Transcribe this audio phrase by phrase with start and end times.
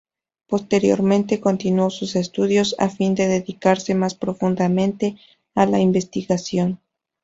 [0.47, 5.17] Posteriormente continuó sus estudios, a fin de dedicarse más profundamente
[5.53, 6.79] a la investigación.